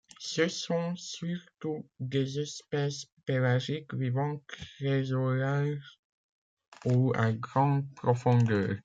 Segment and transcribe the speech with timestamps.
[0.17, 5.99] Ce sont surtout des espèces pélagiques vivant très au large
[6.85, 8.77] ou à grande profondeur.